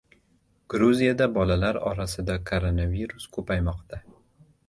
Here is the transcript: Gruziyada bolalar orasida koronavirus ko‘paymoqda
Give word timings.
Gruziyada 0.73 1.27
bolalar 1.35 1.77
orasida 1.91 2.39
koronavirus 2.51 3.27
ko‘paymoqda 3.37 4.01